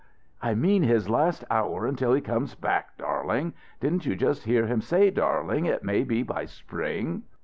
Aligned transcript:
"I 0.41 0.55
mean 0.55 0.81
his 0.81 1.11
last 1.11 1.43
hour 1.51 1.85
until 1.85 2.11
he 2.15 2.21
comes 2.21 2.55
back, 2.55 2.97
darling. 2.97 3.53
Didn't 3.79 4.03
you 4.07 4.15
just 4.15 4.45
hear 4.45 4.65
him 4.65 4.81
say, 4.81 5.11
darling, 5.11 5.67
it 5.67 5.83
may 5.83 6.03
be 6.03 6.23
by 6.23 6.45
spring?" 6.45 7.21